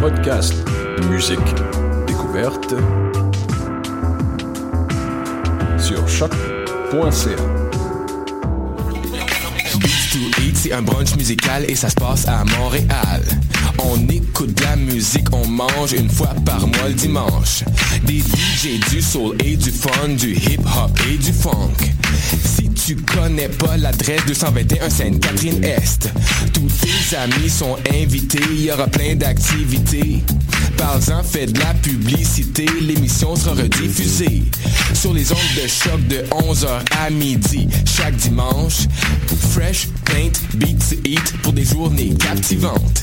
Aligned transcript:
podcast, 0.00 0.54
musique, 1.10 1.38
découverte 2.06 2.74
sur 5.78 6.08
choc.ca. 6.08 7.36
Beats 9.78 10.12
to 10.12 10.42
Eat, 10.42 10.56
c'est 10.56 10.72
un 10.72 10.80
brunch 10.80 11.14
musical 11.16 11.64
et 11.68 11.74
ça 11.74 11.90
se 11.90 11.96
passe 11.96 12.26
à 12.26 12.44
Montréal. 12.58 13.22
On 13.78 13.98
écoute 14.08 14.54
de 14.54 14.62
la 14.62 14.76
musique, 14.76 15.26
on 15.32 15.46
mange 15.46 15.92
une 15.92 16.08
fois 16.08 16.34
par 16.46 16.66
mois 16.66 16.88
le 16.88 16.94
dimanche. 16.94 17.64
Des 18.04 18.20
DJ, 18.20 18.80
du 18.90 19.02
soul 19.02 19.36
et 19.44 19.56
du 19.56 19.70
fun, 19.70 20.08
du 20.16 20.34
hip 20.34 20.60
hop 20.64 20.98
et 21.10 21.18
du 21.18 21.32
funk. 21.32 21.76
Tu 22.90 22.96
connais 22.96 23.48
pas 23.48 23.76
l'adresse 23.76 24.26
221 24.26 24.90
Sainte-Catherine-Est, 24.90 26.10
tous 26.52 26.68
tes 26.80 27.16
amis 27.16 27.48
sont 27.48 27.76
invités, 27.94 28.40
il 28.50 28.64
y 28.64 28.72
aura 28.72 28.88
plein 28.88 29.14
d'activités. 29.14 30.24
Parle-en, 30.76 31.22
fais 31.22 31.46
de 31.46 31.56
la 31.60 31.72
publicité, 31.74 32.66
l'émission 32.80 33.36
sera 33.36 33.54
rediffusée 33.54 34.42
sur 34.92 35.14
les 35.14 35.30
ondes 35.30 35.38
de 35.62 35.68
choc 35.68 36.04
de 36.08 36.24
11h 36.50 36.80
à 37.04 37.10
midi 37.10 37.68
chaque 37.84 38.16
dimanche. 38.16 38.88
Fresh 39.52 39.86
Paint 40.06 40.32
Beats 40.54 40.96
Eat 41.04 41.34
pour 41.42 41.52
des 41.52 41.64
journées 41.64 42.12
captivantes. 42.18 43.02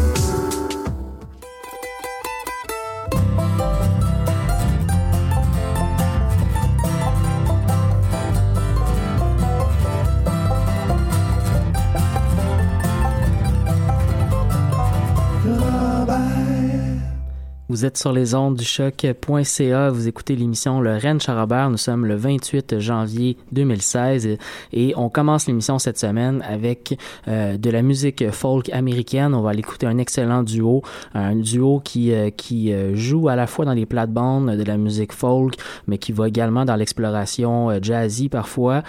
Vous 17.71 17.85
êtes 17.85 17.97
sur 17.97 18.11
les 18.11 18.35
ondes 18.35 18.57
du 18.57 18.65
choc.ca. 18.65 19.91
Vous 19.91 20.09
écoutez 20.09 20.35
l'émission 20.35 20.81
Le 20.81 20.97
Rennes 20.97 21.21
Charabert. 21.21 21.69
Nous 21.69 21.77
sommes 21.77 22.05
le 22.05 22.15
28 22.15 22.79
janvier 22.79 23.37
2016 23.53 24.37
et, 24.73 24.93
on 24.97 25.07
commence 25.07 25.47
l'émission 25.47 25.79
cette 25.79 25.97
semaine 25.97 26.43
avec 26.45 26.99
euh, 27.29 27.55
de 27.55 27.69
la 27.69 27.81
musique 27.81 28.29
folk 28.31 28.67
américaine. 28.73 29.33
On 29.33 29.41
va 29.41 29.51
aller 29.51 29.59
écouter 29.59 29.87
un 29.87 29.99
excellent 29.99 30.43
duo, 30.43 30.81
un 31.13 31.33
duo 31.37 31.79
qui 31.81 32.11
euh, 32.11 32.29
qui 32.29 32.73
euh, 32.73 32.93
joue 32.93 33.29
à 33.29 33.37
la 33.37 33.47
fois 33.47 33.63
dans 33.63 33.71
les 33.71 33.85
plates-bandes 33.85 34.57
de 34.57 34.63
la 34.63 34.75
musique 34.75 35.13
folk, 35.13 35.53
mais 35.87 35.97
qui 35.97 36.11
va 36.11 36.27
également 36.27 36.65
dans 36.65 36.75
l'exploration 36.75 37.71
jazzy 37.81 38.27
parfois. 38.27 38.83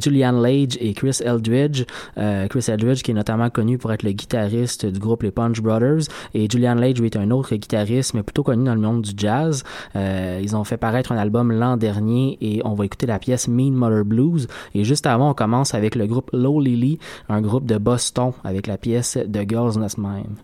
Julian 0.00 0.30
Lage 0.30 0.78
et 0.80 0.94
Chris 0.94 1.18
Eldridge. 1.24 1.86
Chris 2.14 2.66
Eldridge 2.68 3.02
qui 3.02 3.10
est 3.10 3.14
notamment 3.14 3.50
connu 3.50 3.78
pour 3.78 3.92
être 3.92 4.04
le 4.04 4.12
guitariste 4.12 4.86
du 4.86 5.00
groupe 5.00 5.24
les 5.24 5.32
Punch 5.32 5.60
Brothers 5.60 6.02
et 6.34 6.48
Julian 6.48 6.76
Lage 6.76 7.00
est 7.00 7.16
un 7.16 7.32
autre 7.32 7.56
guitariste 7.56 8.14
mais 8.14 8.22
plutôt 8.28 8.42
connu 8.42 8.64
dans 8.64 8.74
le 8.74 8.80
monde 8.80 9.02
du 9.02 9.12
jazz. 9.16 9.64
Euh, 9.96 10.40
ils 10.42 10.54
ont 10.54 10.64
fait 10.64 10.76
paraître 10.76 11.12
un 11.12 11.16
album 11.16 11.50
l'an 11.50 11.76
dernier 11.76 12.38
et 12.40 12.62
on 12.64 12.74
va 12.74 12.84
écouter 12.84 13.06
la 13.06 13.18
pièce 13.18 13.48
Mean 13.48 13.72
Mother 13.72 14.04
Blues. 14.04 14.46
Et 14.74 14.84
juste 14.84 15.06
avant, 15.06 15.30
on 15.30 15.34
commence 15.34 15.74
avec 15.74 15.94
le 15.94 16.06
groupe 16.06 16.30
Low 16.32 16.60
Lily, 16.60 16.98
un 17.28 17.40
groupe 17.40 17.64
de 17.64 17.78
Boston, 17.78 18.32
avec 18.44 18.66
la 18.66 18.78
pièce 18.78 19.18
The 19.32 19.48
Girl's 19.48 19.76
Not 19.76 19.96
Mine. 19.98 20.36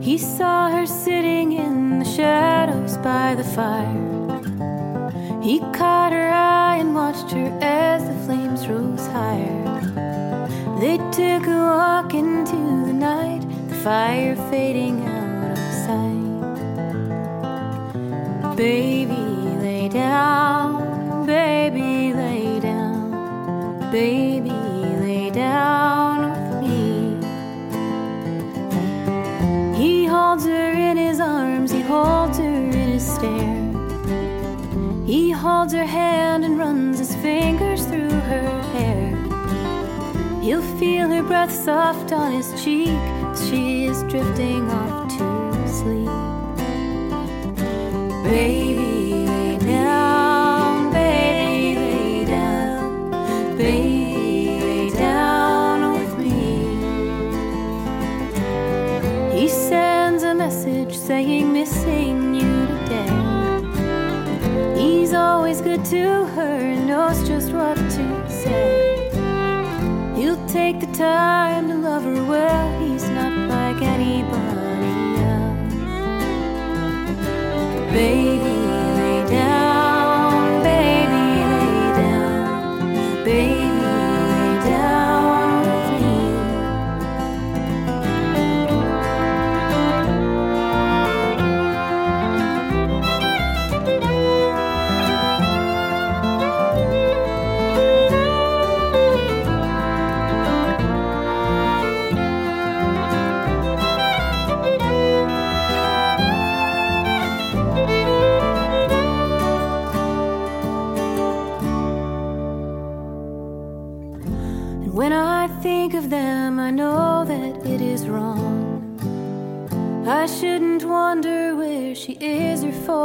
He 0.00 0.16
saw 0.16 0.70
her 0.70 0.86
sitting 0.86 1.52
in 1.52 1.98
the 1.98 2.04
shadows 2.04 2.96
by 2.98 3.34
the 3.36 3.44
fire. 3.44 4.18
He 5.42 5.60
caught 5.72 6.12
her 6.12 6.30
eye 6.30 6.78
and 6.80 6.94
watched 6.94 7.30
her 7.32 7.56
as 7.60 8.04
the 8.04 8.14
flames 8.26 8.66
rose 8.66 9.06
higher. 9.08 9.58
They 10.80 10.96
took 11.10 11.46
a 11.46 11.58
walk 11.58 12.14
into 12.14 12.84
the 12.86 12.92
night, 12.92 13.44
fire 13.88 14.36
fading 14.50 15.02
out 15.06 15.52
of 15.52 15.58
sight. 15.86 16.28
Baby, 18.54 19.24
lay 19.64 19.88
down, 19.88 21.24
baby, 21.24 22.12
lay 22.12 22.60
down, 22.60 23.90
baby, 23.90 24.50
lay 24.50 25.30
down 25.30 26.16
with 26.28 26.60
me. 26.62 27.16
He 29.82 30.04
holds 30.04 30.44
her 30.44 30.72
in 30.88 30.98
his 30.98 31.18
arms, 31.18 31.70
he 31.70 31.80
holds 31.80 32.36
her 32.36 32.44
in 32.44 32.90
his 32.94 33.06
stare. 33.14 33.72
He 35.06 35.30
holds 35.30 35.72
her 35.72 35.86
hand 35.86 36.44
and 36.44 36.58
runs 36.58 36.98
his 36.98 37.16
fingers 37.16 37.86
through 37.86 38.20
her 38.32 38.62
hair. 38.74 39.16
He'll 40.42 40.68
feel 40.78 41.08
her 41.08 41.22
breath 41.22 41.54
soft 41.54 42.12
on 42.12 42.32
his 42.32 42.52
cheek 42.62 43.17
she 43.46 43.84
is 43.84 44.02
drifting 44.04 44.68
off 44.70 45.08
to 45.16 45.68
sleep. 45.68 46.08
Baby, 48.24 49.26
lay 49.26 49.58
down, 49.58 50.90
baby, 50.92 51.78
lay 51.78 52.24
down, 52.24 53.56
baby, 53.56 54.60
lay 54.60 54.90
down 54.90 55.92
with 55.92 56.18
me. 56.18 56.30
He 59.38 59.48
sends 59.48 60.22
a 60.24 60.34
message 60.34 60.96
saying, 60.96 61.52
missing 61.52 62.34
you 62.34 62.66
today. 62.66 63.14
He's 64.76 65.12
always 65.14 65.60
good 65.60 65.84
to 65.86 66.26
her 66.34 66.56
and 66.72 66.86
knows 66.88 67.26
just 67.26 67.52
what 67.52 67.76
to 67.76 68.30
say. 68.30 69.10
He'll 70.16 70.44
take 70.48 70.80
the 70.80 70.92
time 70.92 71.68
to 71.68 71.76
love 71.76 72.02
her 72.02 72.24
well. 72.24 72.80
He's 72.80 73.08
not 73.08 73.27
like 73.48 73.80
anybody 73.82 75.22
else. 75.24 75.74
Baby, 77.92 78.67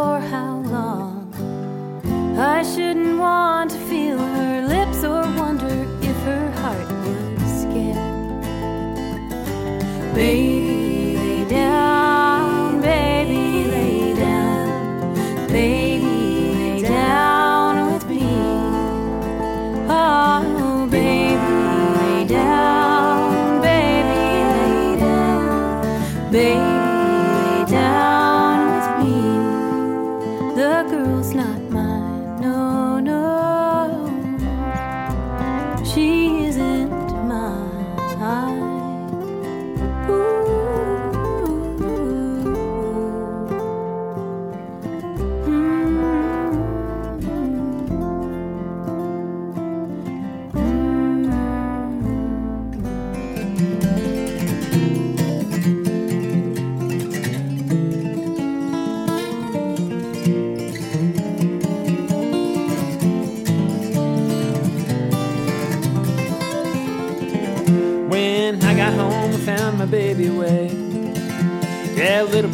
for 0.03 0.19
how 0.35 0.53
long. 0.75 1.15
I 2.37 2.59
shouldn't 2.71 3.17
want 3.25 3.67
to 3.71 3.79
feel 3.89 4.17
her 4.37 4.55
lips 4.75 4.99
or 5.11 5.21
wonder 5.41 5.75
if 6.09 6.17
her 6.29 6.45
heart 6.61 6.89
would 7.03 7.39
skip. 7.59 8.01
Baby, 10.15 10.42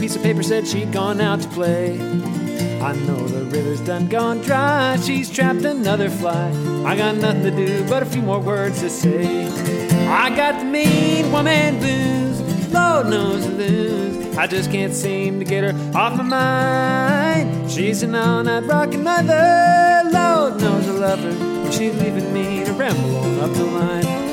piece 0.10 0.16
of 0.16 0.24
paper 0.24 0.42
said 0.42 0.68
she'd 0.68 0.92
gone 0.92 1.22
out 1.22 1.40
to 1.40 1.48
play. 1.50 1.94
I 2.82 2.94
know 2.94 3.28
the 3.28 3.46
river's 3.46 3.80
done 3.82 4.08
gone 4.08 4.42
dry. 4.42 4.98
She's 4.98 5.30
trapped 5.30 5.64
another 5.66 6.10
fly. 6.10 6.50
I 6.84 6.96
got 6.96 7.18
nothing 7.18 7.44
to 7.44 7.52
do 7.52 7.88
but 7.88 8.02
a 8.02 8.08
few 8.08 8.24
more 8.24 8.40
words 8.40 8.80
to 8.80 8.90
say. 8.90 9.46
I 10.08 10.36
got 10.36 10.58
the 10.58 10.66
mean 10.66 11.32
woman 11.32 11.78
blues. 11.78 12.42
Lord 12.74 13.06
knows 13.08 13.46
I 13.46 13.50
lose. 13.50 14.36
I 14.36 14.48
just 14.48 14.72
can't 14.72 14.96
seem 14.96 15.38
to 15.38 15.46
get 15.46 15.64
her 15.64 15.76
off 15.96 16.18
my 16.18 16.24
mind. 16.24 17.70
She's 17.70 18.02
an 18.02 18.16
all-night 18.16 18.62
rockin' 18.62 19.04
mother. 19.04 20.10
Lord 20.12 20.60
knows 20.60 20.88
I 20.88 20.92
love 20.92 21.20
her. 21.20 21.72
She's 21.72 21.94
leaving 22.02 22.34
me 22.34 22.66
to 22.66 22.74
ramble 22.74 23.16
on 23.16 23.40
up 23.42 23.54
the 23.54 23.64
line. 23.64 24.29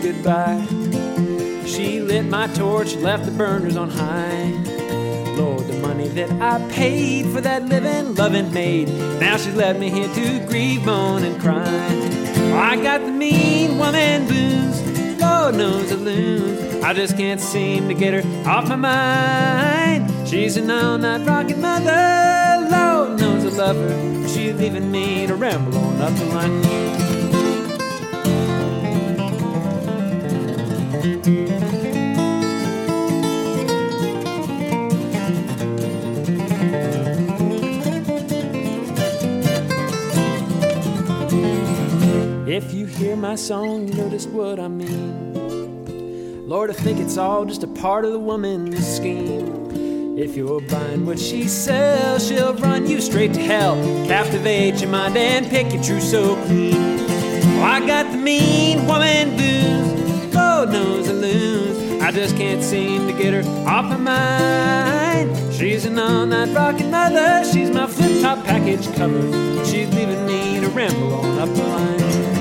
Goodbye. 0.00 0.66
She 1.66 2.00
lit 2.00 2.26
my 2.26 2.46
torch, 2.48 2.94
left 2.96 3.26
the 3.26 3.30
burners 3.32 3.76
on 3.76 3.90
high. 3.90 4.50
Lord, 5.36 5.66
the 5.66 5.78
money 5.80 6.08
that 6.08 6.30
I 6.40 6.66
paid 6.70 7.26
for 7.26 7.40
that 7.40 7.66
living, 7.66 8.14
loving 8.14 8.52
maid. 8.52 8.88
Now 9.20 9.36
she's 9.36 9.54
left 9.54 9.78
me 9.78 9.90
here 9.90 10.08
to 10.08 10.46
grieve, 10.46 10.84
moan, 10.84 11.22
and 11.24 11.40
cry. 11.40 11.64
I 12.52 12.76
got 12.82 13.00
the 13.02 13.12
mean 13.12 13.78
woman 13.78 14.26
blues. 14.26 15.20
Lord 15.20 15.54
knows 15.54 15.92
I 15.92 15.96
lose. 15.96 16.82
I 16.82 16.92
just 16.92 17.16
can't 17.16 17.40
seem 17.40 17.88
to 17.88 17.94
get 17.94 18.12
her 18.14 18.48
off 18.48 18.68
my 18.68 18.76
mind. 18.76 20.28
She's 20.28 20.56
an 20.56 20.70
all-night 20.70 21.26
rockin' 21.26 21.60
mother. 21.60 22.68
Lord 22.70 23.20
knows 23.20 23.44
I 23.44 23.56
love 23.56 23.76
her. 23.76 24.28
She's 24.28 24.54
leaving 24.54 24.90
me 24.90 25.26
to 25.26 25.34
ramble 25.34 25.76
on 25.78 26.00
up 26.00 26.14
the 26.14 26.24
line. 26.26 27.19
Hear 43.00 43.16
my 43.16 43.34
song, 43.34 43.88
you 43.88 43.94
notice 43.94 44.26
what 44.26 44.60
I 44.60 44.68
mean. 44.68 46.46
Lord, 46.46 46.68
I 46.68 46.74
think 46.74 46.98
it's 46.98 47.16
all 47.16 47.46
just 47.46 47.62
a 47.62 47.66
part 47.66 48.04
of 48.04 48.12
the 48.12 48.18
woman's 48.18 48.86
scheme. 48.86 50.18
If 50.18 50.36
you're 50.36 50.60
buying 50.60 51.06
what 51.06 51.18
she 51.18 51.48
sells, 51.48 52.28
she'll 52.28 52.52
run 52.52 52.86
you 52.86 53.00
straight 53.00 53.32
to 53.32 53.40
hell, 53.40 53.74
captivate 54.06 54.82
your 54.82 54.90
mind 54.90 55.16
and 55.16 55.48
pick 55.48 55.72
your 55.72 55.98
so 55.98 56.36
clean. 56.44 56.74
Oh, 56.76 57.62
I 57.62 57.86
got 57.86 58.12
the 58.12 58.18
mean 58.18 58.86
woman 58.86 59.34
blues, 59.34 60.34
Lord 60.34 60.68
knows 60.68 61.08
I 61.08 61.12
lose. 61.12 62.02
I 62.02 62.10
just 62.10 62.36
can't 62.36 62.62
seem 62.62 63.06
to 63.06 63.14
get 63.14 63.32
her 63.32 63.66
off 63.66 63.86
my 63.86 63.96
mind. 63.96 65.54
She's 65.54 65.86
an 65.86 65.98
all-night 65.98 66.54
rockin' 66.54 66.90
mother, 66.90 67.50
she's 67.50 67.70
my 67.70 67.86
flip-top 67.86 68.44
package 68.44 68.94
cover. 68.94 69.22
She's 69.64 69.88
leaving 69.94 70.26
me 70.26 70.60
to 70.60 70.68
ramble 70.68 71.14
on 71.14 71.38
up 71.38 71.48
the 71.48 71.64
line. 71.64 72.39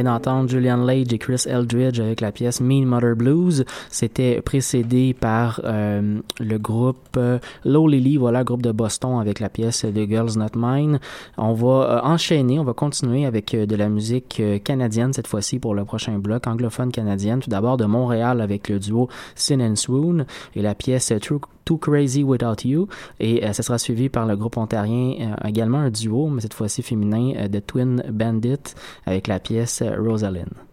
Vient 0.00 0.12
d'entendre 0.12 0.48
Julian 0.48 0.78
Lage 0.78 1.12
et 1.12 1.18
Chris 1.18 1.44
Eldridge 1.46 2.00
avec 2.00 2.20
la 2.20 2.32
pièce 2.32 2.60
Mean 2.60 2.86
Mother 2.86 3.16
Blues. 3.16 3.64
C'était 3.90 4.40
précédé 4.40 5.14
par 5.14 5.60
euh, 5.64 6.20
le 6.38 6.58
groupe 6.58 6.96
euh, 7.16 7.38
Low 7.64 7.86
Lily, 7.86 8.16
voilà, 8.16 8.42
groupe 8.44 8.62
de 8.62 8.72
Boston 8.72 9.20
avec 9.20 9.40
la 9.40 9.48
pièce 9.48 9.82
The 9.82 10.08
Girls 10.08 10.38
Not 10.38 10.56
Mine. 10.56 11.00
On 11.36 11.52
va 11.52 11.68
euh, 11.68 12.00
enchaîner, 12.02 12.58
on 12.58 12.64
va 12.64 12.72
continuer 12.72 13.26
avec 13.26 13.54
de 13.54 13.76
la 13.76 13.88
musique 13.88 14.42
canadienne 14.64 15.12
cette 15.12 15.26
fois-ci 15.26 15.58
pour 15.58 15.74
le 15.74 15.84
prochain 15.84 16.18
bloc, 16.18 16.46
anglophone 16.46 16.92
canadienne. 16.92 17.40
Tout 17.40 17.50
d'abord 17.50 17.76
de 17.76 17.84
Montréal 17.84 18.40
avec 18.40 18.68
le 18.68 18.78
duo 18.78 19.08
Sin 19.34 19.60
and 19.60 19.76
Swoon 19.76 20.24
et 20.54 20.62
la 20.62 20.74
pièce 20.74 21.12
True 21.20 21.40
Too 21.64 21.78
Crazy 21.78 22.22
Without 22.22 22.64
You. 22.64 22.88
Et 23.18 23.44
euh, 23.44 23.52
ça 23.52 23.62
sera 23.62 23.78
suivi 23.78 24.08
par 24.08 24.26
le 24.26 24.36
groupe 24.36 24.56
ontarien, 24.56 25.14
euh, 25.20 25.48
également 25.48 25.78
un 25.78 25.90
duo, 25.90 26.28
mais 26.28 26.40
cette 26.40 26.54
fois-ci 26.54 26.82
féminin, 26.82 27.32
euh, 27.36 27.48
de 27.48 27.58
Twin 27.60 28.02
Bandit 28.10 28.74
avec 29.06 29.26
la 29.26 29.38
pièce 29.40 29.82
euh, 29.82 29.96
Rosalind. 29.98 30.69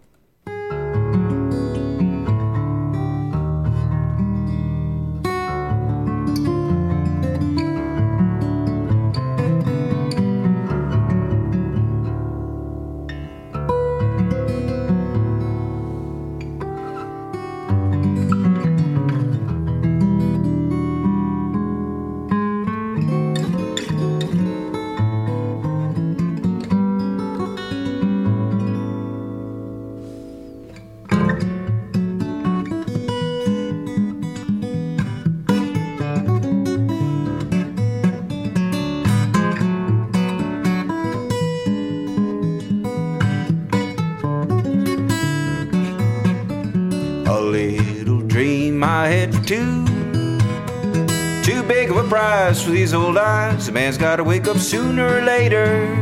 A 53.67 53.71
man's 53.71 53.97
gotta 53.97 54.23
wake 54.23 54.47
up 54.47 54.57
sooner 54.57 55.17
or 55.17 55.21
later. 55.21 55.93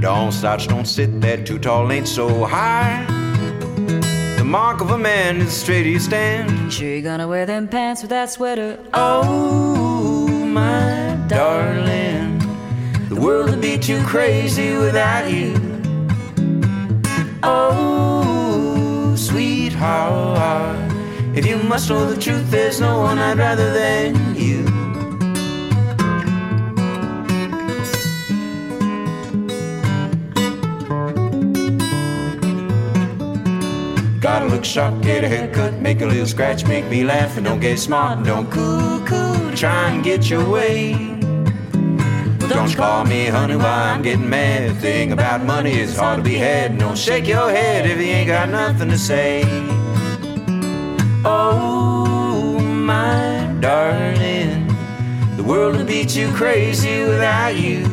Don't 0.00 0.32
slouch, 0.32 0.68
don't 0.68 0.86
sit, 0.86 1.20
that 1.20 1.44
too 1.44 1.58
tall 1.58 1.92
ain't 1.92 2.08
so 2.08 2.44
high. 2.44 3.04
The 4.38 4.44
mark 4.44 4.80
of 4.80 4.90
a 4.90 4.96
man 4.96 5.36
is 5.36 5.46
the 5.46 5.50
straighter 5.50 5.90
you 5.90 5.98
stand. 5.98 6.72
Sure 6.72 6.88
you're 6.88 7.02
gonna 7.02 7.28
wear 7.28 7.44
them 7.44 7.68
pants 7.68 8.00
with 8.00 8.08
that 8.08 8.30
sweater. 8.30 8.78
Oh, 8.94 10.26
my 10.28 11.18
darling, 11.28 12.38
the 13.10 13.20
world 13.20 13.50
would 13.50 13.60
be 13.60 13.76
too 13.76 14.02
crazy 14.04 14.74
without 14.76 15.30
you. 15.30 15.54
Oh, 17.42 19.14
sweetheart, 19.14 20.90
if 21.36 21.44
you 21.44 21.58
must 21.58 21.90
know 21.90 22.10
the 22.10 22.18
truth, 22.18 22.50
there's 22.50 22.80
no 22.80 23.00
one 23.00 23.18
I'd 23.18 23.36
rather 23.36 23.72
than 23.74 24.25
look 34.56 34.64
sharp, 34.64 35.02
get 35.02 35.22
a 35.22 35.28
haircut, 35.28 35.74
make 35.82 36.00
a 36.00 36.06
little 36.06 36.26
scratch, 36.26 36.64
make 36.66 36.86
me 36.86 37.04
laugh, 37.04 37.36
and 37.36 37.44
don't 37.44 37.60
get 37.60 37.78
smart, 37.78 38.16
and 38.16 38.26
don't 38.26 38.50
cuckoo, 38.50 39.54
try 39.54 39.90
and 39.90 40.02
get 40.02 40.30
your 40.30 40.48
way. 40.48 40.94
Don't 42.48 42.70
you 42.70 42.76
call 42.76 43.04
me 43.04 43.26
honey 43.26 43.56
while 43.56 43.92
I'm 43.92 44.00
getting 44.00 44.30
mad. 44.30 44.74
Thing 44.78 45.12
about 45.12 45.44
money 45.44 45.78
is 45.78 45.94
hard 45.94 46.18
to 46.18 46.22
be 46.22 46.36
had. 46.36 46.78
Don't 46.78 46.96
shake 46.96 47.26
your 47.26 47.50
head 47.50 47.84
if 47.84 47.98
you 47.98 48.04
ain't 48.04 48.28
got 48.28 48.48
nothing 48.48 48.88
to 48.88 48.96
say. 48.96 49.42
Oh, 51.22 52.58
my 52.58 53.54
darling, 53.60 54.68
the 55.36 55.42
world 55.42 55.76
would 55.76 55.86
be 55.86 56.06
too 56.06 56.32
crazy 56.32 57.02
without 57.02 57.56
you. 57.56 57.84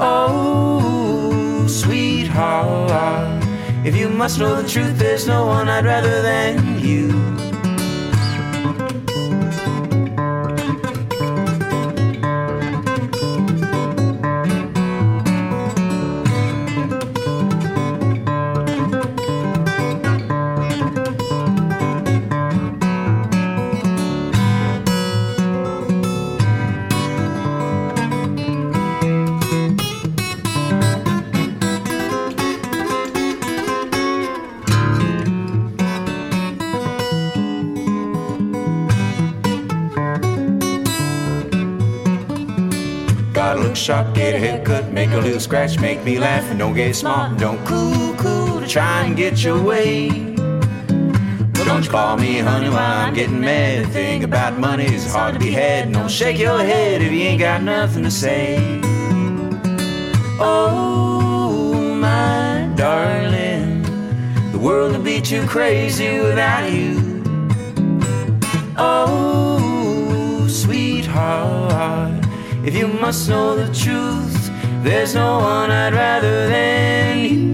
Oh, 0.00 1.64
sweetheart, 1.68 3.39
if 3.84 3.96
you 3.96 4.08
must 4.08 4.38
know 4.38 4.60
the 4.60 4.68
truth, 4.68 4.98
there's 4.98 5.26
no 5.26 5.46
one 5.46 5.68
I'd 5.68 5.84
rather 5.84 6.22
than 6.22 6.80
you. 6.80 7.49
Sharp, 43.90 44.14
get 44.14 44.36
a 44.36 44.38
haircut, 44.38 44.92
make 44.92 45.10
a 45.10 45.16
little 45.16 45.40
scratch, 45.40 45.80
make 45.80 46.04
me 46.04 46.16
laugh, 46.16 46.48
and 46.48 46.60
don't 46.60 46.74
get 46.74 46.94
smart, 46.94 47.36
don't 47.38 47.58
cuckoo 47.66 48.60
to 48.60 48.66
try 48.68 49.02
and 49.04 49.16
get 49.16 49.42
your 49.42 49.60
way. 49.60 50.08
But 51.54 51.64
don't 51.64 51.84
you 51.84 51.90
call 51.90 52.16
me 52.16 52.38
honey 52.38 52.68
while 52.68 53.06
I'm 53.06 53.14
getting 53.14 53.40
mad. 53.40 53.86
The 53.86 53.88
thing 53.88 54.22
about 54.22 54.56
money 54.60 54.84
is 54.84 55.12
hard 55.12 55.34
to 55.34 55.40
be 55.40 55.50
had. 55.50 55.92
Don't 55.92 56.08
shake 56.08 56.38
your 56.38 56.60
head 56.60 57.02
if 57.02 57.10
you 57.10 57.22
ain't 57.22 57.40
got 57.40 57.64
nothing 57.64 58.04
to 58.04 58.12
say. 58.12 58.58
Oh, 60.38 61.72
my 62.06 62.72
darling, 62.76 63.82
the 64.52 64.58
world 64.58 64.92
would 64.92 65.02
be 65.02 65.20
too 65.20 65.44
crazy 65.48 66.20
without 66.20 66.70
you. 66.70 67.24
Oh, 68.78 69.29
If 72.62 72.76
you 72.76 72.88
must 72.88 73.28
know 73.28 73.56
the 73.56 73.72
truth, 73.72 74.50
there's 74.84 75.14
no 75.14 75.38
one 75.38 75.70
I'd 75.70 75.94
rather 75.94 76.46
than 76.48 77.18
you. 77.18 77.49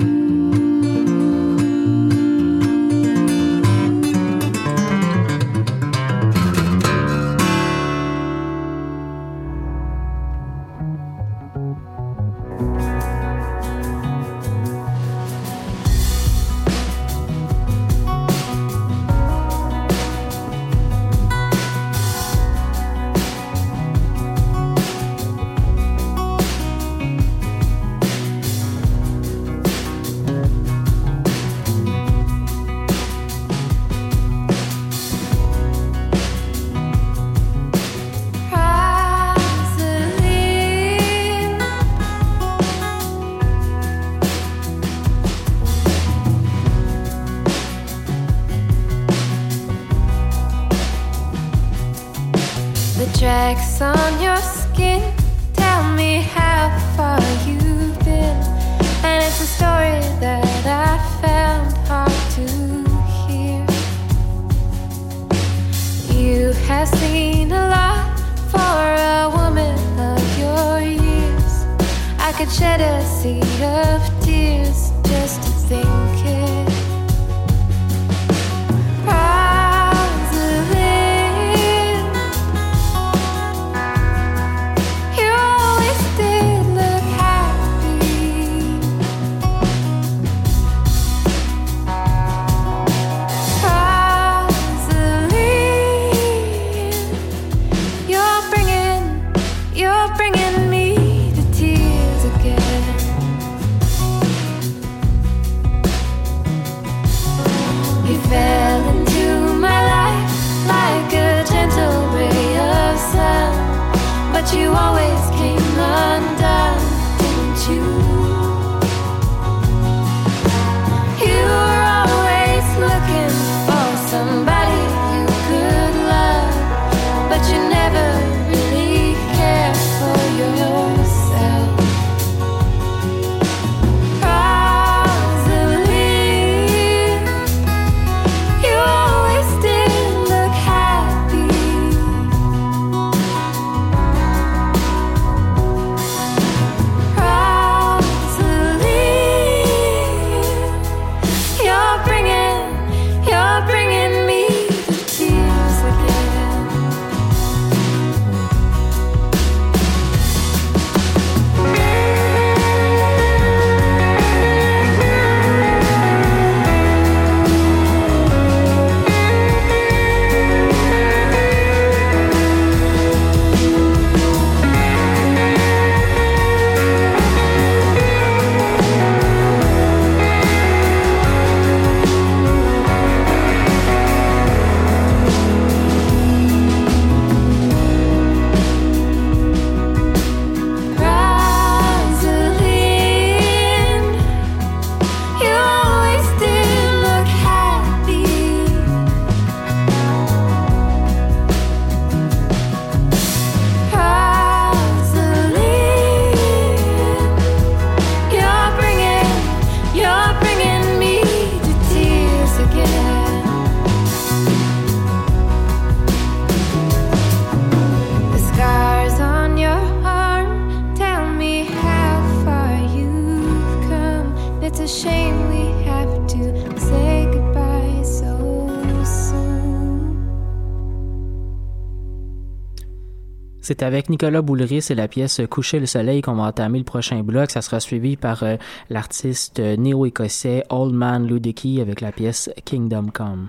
C'est 233.66 233.82
avec 233.82 234.10
Nicolas 234.10 234.42
Boulris 234.42 234.86
et 234.90 234.94
la 234.94 235.08
pièce 235.08 235.40
Coucher 235.50 235.80
le 235.80 235.86
soleil 235.86 236.22
qu'on 236.22 236.36
va 236.36 236.44
entamer 236.44 236.78
le 236.78 236.84
prochain 236.84 237.24
bloc. 237.24 237.50
Ça 237.50 237.62
sera 237.62 237.80
suivi 237.80 238.16
par 238.16 238.44
euh, 238.44 238.54
l'artiste 238.90 239.58
néo-écossais 239.58 240.62
Old 240.70 240.94
Man 240.94 241.26
Ludicky 241.26 241.80
avec 241.80 242.00
la 242.00 242.12
pièce 242.12 242.48
Kingdom 242.64 243.08
Come. 243.12 243.48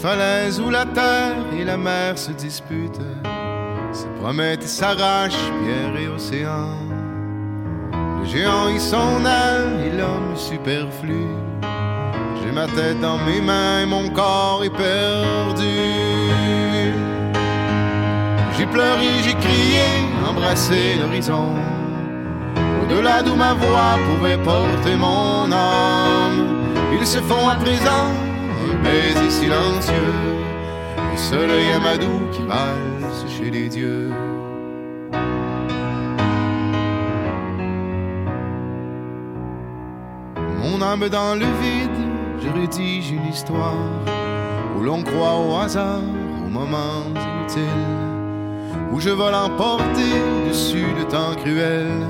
Falaise 0.00 0.60
où 0.60 0.70
la 0.70 0.84
terre 0.84 1.36
et 1.58 1.64
la 1.64 1.76
mer 1.76 2.16
se 2.16 2.30
disputent, 2.30 3.00
se 3.92 4.06
promettent 4.20 4.62
et 4.62 4.68
s'arrachent, 4.68 5.50
pierre 5.62 5.96
et 6.00 6.08
océan. 6.08 6.68
Le 8.20 8.26
géant 8.26 8.68
y 8.68 8.78
son 8.78 9.24
aile 9.24 9.86
et 9.86 9.96
l'homme 9.96 10.36
superflu. 10.36 11.26
J'ai 12.40 12.52
ma 12.52 12.66
tête 12.66 13.00
dans 13.00 13.18
mes 13.18 13.40
mains 13.40 13.82
et 13.82 13.86
mon 13.86 14.08
corps 14.10 14.62
est 14.64 14.70
perdu. 14.70 15.78
J'ai 18.56 18.66
pleuré, 18.66 19.08
j'ai 19.24 19.34
crié, 19.34 19.86
embrassé 20.28 20.96
l'horizon. 21.00 21.54
Au-delà 22.82 23.22
d'où 23.22 23.34
ma 23.34 23.54
voix 23.54 23.98
pouvait 24.08 24.38
porter 24.38 24.96
mon 24.96 25.50
âme, 25.50 26.40
ils 26.92 27.06
se 27.06 27.18
font 27.18 27.48
à 27.48 27.56
présent 27.56 28.27
baiser 28.82 29.30
silencieux, 29.30 30.14
le 30.96 31.16
soleil 31.16 31.72
amadou 31.76 32.20
qui 32.32 32.42
valse 32.42 33.24
chez 33.36 33.50
les 33.50 33.68
dieux. 33.68 34.10
Mon 40.62 40.82
âme 40.82 41.08
dans 41.08 41.34
le 41.34 41.46
vide, 41.62 42.00
je 42.42 42.48
rédige 42.48 43.10
une 43.10 43.26
histoire 43.26 43.74
où 44.76 44.82
l'on 44.82 45.02
croit 45.02 45.36
au 45.36 45.56
hasard, 45.56 46.02
aux 46.44 46.50
moments 46.50 47.04
inutiles, 47.14 47.64
où 48.92 49.00
je 49.00 49.10
veux 49.10 49.30
l'emporter 49.30 50.14
dessus 50.48 50.86
le 50.96 51.04
temps 51.04 51.34
cruel, 51.42 52.06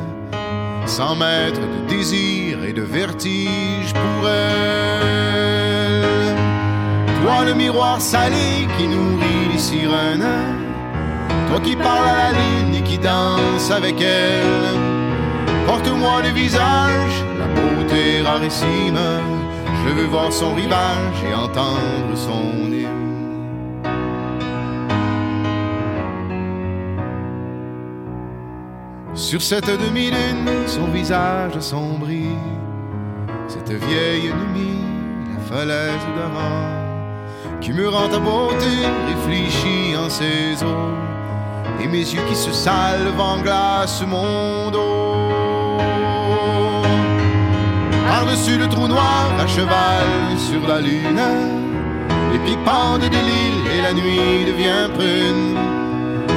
sans 0.86 1.16
mettre 1.16 1.60
de 1.60 1.88
désir 1.88 2.62
et 2.64 2.72
de 2.72 2.82
vertige 2.82 3.92
pour 3.94 4.28
elle. 4.28 5.37
Toi 7.28 7.44
le 7.44 7.52
miroir 7.52 8.00
salé 8.00 8.66
qui 8.78 8.88
nourrit 8.88 9.52
les 9.52 9.58
sirènes. 9.58 10.24
Toi 11.50 11.60
qui 11.60 11.76
parles 11.76 12.08
à 12.08 12.32
la 12.32 12.38
lune 12.38 12.74
et 12.74 12.82
qui 12.82 12.96
danse 12.96 13.70
avec 13.70 14.00
elle. 14.00 14.78
Porte-moi 15.66 16.22
le 16.22 16.30
visage, 16.30 17.24
la 17.38 17.46
beauté 17.48 18.22
rarissime. 18.22 18.98
Je 19.84 19.92
veux 19.92 20.06
voir 20.06 20.32
son 20.32 20.54
rivage 20.54 21.18
et 21.30 21.34
entendre 21.34 22.14
son 22.14 22.72
hymne. 22.72 23.44
Sur 29.12 29.42
cette 29.42 29.68
demi-lune, 29.68 30.48
son 30.66 30.86
visage 30.86 31.58
assombri. 31.58 32.28
Cette 33.48 33.72
vieille 33.72 34.32
nuit, 34.54 34.80
la 35.34 35.40
falaise 35.44 36.06
d'Aran 36.16 36.77
qui 37.60 37.72
me 37.72 37.88
rend 37.88 38.08
ta 38.08 38.18
beauté 38.18 38.66
réfléchie 39.06 39.96
en 39.96 40.08
ses 40.08 40.62
eaux, 40.62 40.94
et 41.80 41.86
mes 41.86 41.98
yeux 41.98 42.22
qui 42.28 42.36
se 42.36 42.52
salvent 42.52 43.20
en 43.20 43.38
glace 43.38 44.02
mon 44.06 44.70
dos. 44.70 45.14
Par-dessus 48.08 48.58
le 48.58 48.68
trou 48.68 48.88
noir, 48.88 49.26
à 49.38 49.46
cheval 49.46 50.06
sur 50.36 50.66
la 50.68 50.80
lune, 50.80 51.20
les 52.32 52.38
pieds 52.40 52.58
pendent 52.64 53.00
de 53.00 53.22
l'île 53.28 53.62
et 53.76 53.82
la 53.82 53.92
nuit 53.92 54.44
devient 54.46 54.88
prune. 54.94 55.56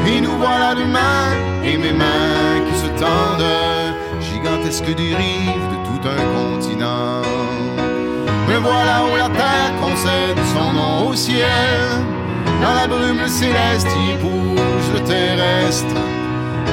Et 0.08 0.20
nous 0.20 0.38
voilà 0.38 0.76
demain, 0.76 1.24
et 1.64 1.78
mes 1.78 1.94
mains 1.94 2.60
qui 2.68 2.78
se 2.78 2.88
tendent, 3.00 3.48
gigantesques 4.20 4.96
dérives 4.96 5.68
de 5.72 5.78
tout 5.88 6.08
un 6.08 6.22
continent. 6.36 7.31
Voilà 8.62 9.06
où 9.12 9.16
la 9.16 9.30
terre 9.30 9.74
concède 9.82 10.40
son 10.54 10.74
nom 10.74 11.10
au 11.10 11.16
ciel. 11.16 11.48
Dans 12.62 12.74
la 12.74 12.88
brume 12.88 13.28
céleste 13.28 13.88
qui 13.88 14.16
bouge 14.22 14.88
le 14.94 15.00
terrestre. 15.02 15.96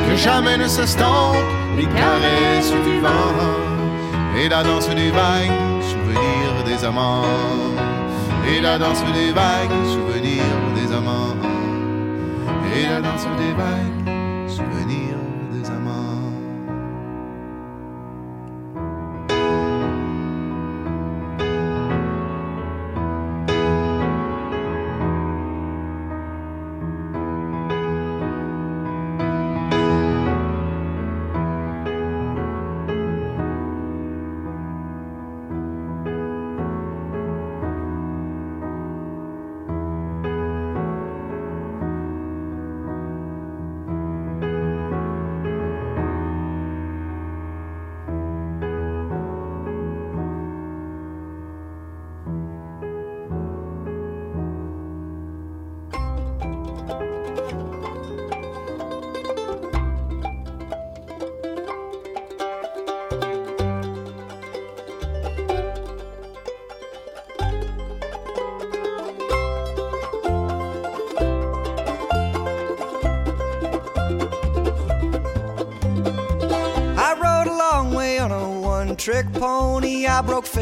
Que 0.09 0.17
jamais 0.17 0.59
ne 0.59 0.67
s'estompe 0.67 1.37
les 1.77 1.87
caresses 1.87 2.73
du 2.87 3.01
vent. 3.01 3.35
Et 4.37 4.49
la 4.49 4.63
danse 4.63 4.89
des 4.89 5.11
vagues, 5.11 5.83
souvenir 5.83 6.65
des 6.67 6.85
amants. 6.85 7.25
Et 8.51 8.61
la 8.61 8.79
danse 8.79 9.03
des 9.15 9.33
vagues, 9.33 9.79
souvenir 9.85 10.45
des 10.77 10.95
amants. 10.95 11.37
Et 12.77 12.87
la 12.87 13.01
danse 13.01 13.27
des 13.39 13.53
vagues, 13.55 14.08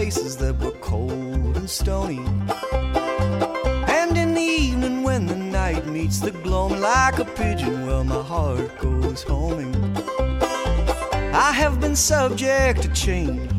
I 0.07 0.09
faces 0.09 0.37
that 0.37 0.57
were 0.61 0.71
cold 0.83 1.57
and 1.57 1.69
stony. 1.69 2.25
And 3.99 4.17
in 4.17 4.35
the 4.35 4.41
evening, 4.41 5.03
when 5.03 5.27
the 5.27 5.35
night 5.35 5.85
meets 5.89 6.21
the 6.21 6.31
gloam 6.31 6.81
like 6.81 7.19
a 7.19 7.25
pigeon, 7.25 7.89
well, 7.89 8.05
my 8.05 8.23
heart 8.23 8.79
goes 8.79 9.25
homing. 9.25 9.75
I 11.35 11.51
have 11.51 11.81
been 11.81 11.97
subject 11.97 12.83
to 12.83 12.89
change, 12.93 13.51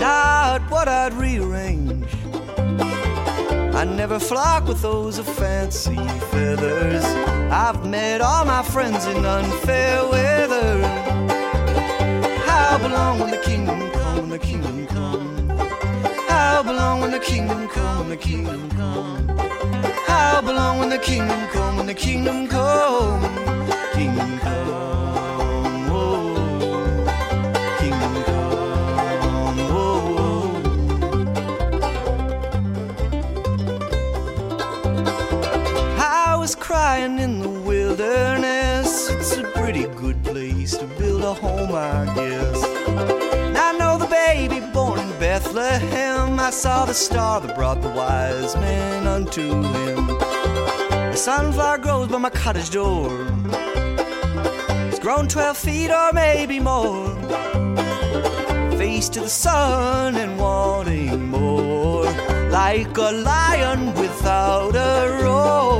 not 0.00 0.62
what 0.70 0.88
I'd 0.88 1.12
rearrange. 1.12 2.08
I 3.74 3.84
never 3.84 4.18
flock 4.18 4.66
with 4.66 4.80
those 4.80 5.18
of 5.18 5.26
fancy 5.28 5.96
feathers. 6.32 7.04
I've 7.52 7.84
met 7.84 8.22
all 8.22 8.46
my 8.46 8.62
friends 8.62 9.04
in 9.04 9.26
unfair 9.26 10.08
weather. 10.08 10.80
I 12.48 12.78
belong 12.80 13.20
when 13.20 13.30
the 13.30 13.42
kingdom 13.44 13.90
come, 13.90 14.16
when 14.16 14.30
the 14.30 14.38
kingdom. 14.38 14.85
I 16.38 16.62
belong 16.62 17.00
when 17.00 17.10
the 17.12 17.18
kingdom 17.18 17.66
come, 17.68 18.00
when 18.00 18.08
the 18.10 18.16
kingdom 18.16 18.70
come. 18.72 19.30
I 20.06 20.42
belong 20.44 20.78
when 20.80 20.90
the 20.90 20.98
kingdom 20.98 21.48
come, 21.48 21.78
when 21.78 21.86
the 21.86 21.94
kingdom 21.94 22.46
come. 22.46 23.22
Kingdom 23.94 24.38
come, 24.40 25.90
oh. 25.90 26.34
Kingdom 27.78 28.14
come, 28.24 29.58
oh. 29.72 30.60
I 35.98 36.36
was 36.38 36.54
crying 36.54 37.18
in 37.18 37.40
the 37.40 37.48
wilderness. 37.48 39.08
It's 39.08 39.38
a 39.38 39.44
pretty 39.58 39.86
good 40.02 40.22
place 40.22 40.76
to 40.76 40.84
build 40.98 41.22
a 41.22 41.32
home, 41.32 41.74
I 41.74 42.04
guess. 42.14 42.76
Bethlehem, 45.38 46.40
I 46.40 46.48
saw 46.48 46.86
the 46.86 46.94
star 46.94 47.42
that 47.42 47.54
brought 47.54 47.82
the 47.82 47.90
wise 47.90 48.56
men 48.56 49.06
unto 49.06 49.42
him. 49.42 50.08
A 51.12 51.14
sunflower 51.14 51.76
grows 51.76 52.08
by 52.08 52.16
my 52.16 52.30
cottage 52.30 52.70
door. 52.70 53.10
It's 54.88 54.98
grown 54.98 55.28
12 55.28 55.56
feet 55.58 55.90
or 55.90 56.10
maybe 56.14 56.58
more. 56.58 57.14
Face 58.78 59.10
to 59.10 59.20
the 59.20 59.28
sun 59.28 60.16
and 60.16 60.38
wanting 60.38 61.28
more. 61.28 62.06
Like 62.48 62.96
a 62.96 63.10
lion 63.12 63.92
without 63.92 64.74
a 64.74 65.22
roar. 65.22 65.75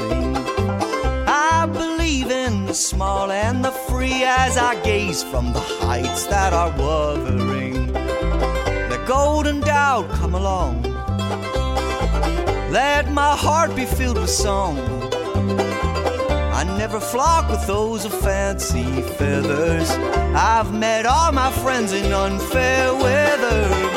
I 0.00 1.68
believe 1.72 2.30
in 2.30 2.66
the 2.66 2.74
small 2.74 3.32
and 3.32 3.64
the 3.64 3.70
free 3.70 4.22
as 4.24 4.56
I 4.56 4.80
gaze 4.82 5.22
from 5.22 5.52
the 5.52 5.60
heights 5.60 6.26
that 6.26 6.52
are 6.52 6.70
wuthering. 6.78 7.92
The 7.92 9.02
golden 9.06 9.60
doubt 9.60 10.08
come 10.10 10.34
along. 10.34 10.82
Let 12.70 13.10
my 13.10 13.34
heart 13.34 13.74
be 13.74 13.86
filled 13.86 14.18
with 14.18 14.30
song. 14.30 14.78
I 16.52 16.64
never 16.78 17.00
flock 17.00 17.50
with 17.50 17.66
those 17.66 18.04
of 18.04 18.12
fancy 18.12 19.02
feathers. 19.18 19.90
I've 20.34 20.72
met 20.72 21.06
all 21.06 21.32
my 21.32 21.50
friends 21.50 21.92
in 21.92 22.12
unfair 22.12 22.94
weather. 22.94 23.87